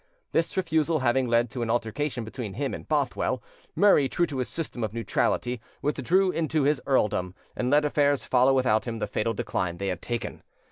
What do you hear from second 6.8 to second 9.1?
earldom, and let affairs follow without him the